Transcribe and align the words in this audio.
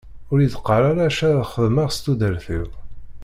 Ur 0.31 0.37
yi-d-qqar 0.39 0.83
ara 0.91 1.03
acu 1.07 1.21
ara 1.29 1.43
xedmeɣ 1.51 1.87
s 1.91 1.97
tudert-iw. 2.03 2.67